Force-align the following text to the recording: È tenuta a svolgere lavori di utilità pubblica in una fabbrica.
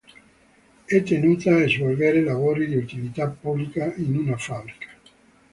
È 0.83 1.03
tenuta 1.03 1.55
a 1.57 1.67
svolgere 1.67 2.23
lavori 2.23 2.65
di 2.65 2.75
utilità 2.75 3.27
pubblica 3.29 3.93
in 3.97 4.15
una 4.17 4.35
fabbrica. 4.35 4.87